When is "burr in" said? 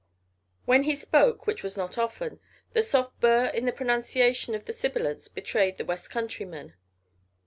3.19-3.65